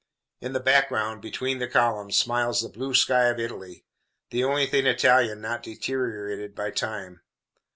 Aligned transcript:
In 0.41 0.53
the 0.53 0.59
background, 0.59 1.21
between 1.21 1.59
the 1.59 1.67
columns, 1.67 2.17
smiles 2.17 2.61
the 2.63 2.69
blue 2.69 2.95
sky 2.95 3.25
of 3.25 3.37
Italy 3.39 3.85
the 4.31 4.43
only 4.43 4.65
thing 4.65 4.87
Italian 4.87 5.41
not 5.41 5.61
deteriorated 5.61 6.55
by 6.55 6.71
time. 6.71 7.21